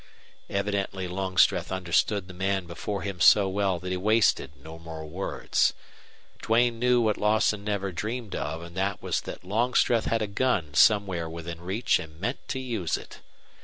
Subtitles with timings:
[0.49, 5.75] Evidently Longstreth understood the man before him so well that he wasted no more words.
[6.41, 10.73] Duane knew what Lawson never dreamed of, and that was that Longstreth had a gun
[10.73, 13.19] somewhere within reach and meant to use it.